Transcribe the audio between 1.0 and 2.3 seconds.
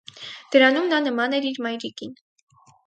նման էր իր մայրիկին։